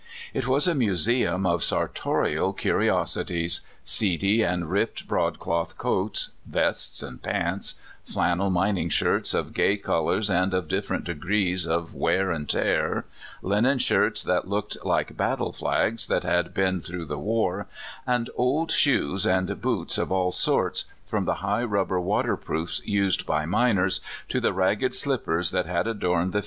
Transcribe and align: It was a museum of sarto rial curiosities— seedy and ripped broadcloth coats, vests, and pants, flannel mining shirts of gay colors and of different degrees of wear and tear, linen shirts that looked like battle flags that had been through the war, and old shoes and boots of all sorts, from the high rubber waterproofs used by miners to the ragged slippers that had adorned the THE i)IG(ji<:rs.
It 0.33 0.47
was 0.47 0.67
a 0.67 0.73
museum 0.73 1.45
of 1.45 1.63
sarto 1.63 2.11
rial 2.11 2.53
curiosities— 2.53 3.61
seedy 3.83 4.41
and 4.41 4.67
ripped 4.67 5.07
broadcloth 5.07 5.77
coats, 5.77 6.29
vests, 6.43 7.03
and 7.03 7.21
pants, 7.21 7.75
flannel 8.03 8.49
mining 8.49 8.89
shirts 8.89 9.35
of 9.35 9.53
gay 9.53 9.77
colors 9.77 10.27
and 10.27 10.55
of 10.55 10.67
different 10.67 11.03
degrees 11.03 11.67
of 11.67 11.93
wear 11.93 12.31
and 12.31 12.49
tear, 12.49 13.05
linen 13.43 13.77
shirts 13.77 14.23
that 14.23 14.47
looked 14.47 14.75
like 14.83 15.15
battle 15.15 15.51
flags 15.51 16.07
that 16.07 16.23
had 16.23 16.51
been 16.51 16.81
through 16.81 17.05
the 17.05 17.19
war, 17.19 17.67
and 18.07 18.31
old 18.35 18.71
shoes 18.71 19.27
and 19.27 19.61
boots 19.61 19.99
of 19.99 20.11
all 20.11 20.31
sorts, 20.31 20.85
from 21.05 21.25
the 21.25 21.35
high 21.45 21.63
rubber 21.63 21.99
waterproofs 22.01 22.81
used 22.85 23.27
by 23.27 23.45
miners 23.45 24.01
to 24.29 24.39
the 24.39 24.51
ragged 24.51 24.95
slippers 24.95 25.51
that 25.51 25.67
had 25.67 25.85
adorned 25.85 26.29
the 26.33 26.39
THE 26.39 26.39
i)IG(ji<:rs. 26.39 26.39